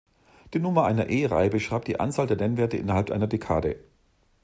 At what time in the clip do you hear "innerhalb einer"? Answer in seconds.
2.75-3.27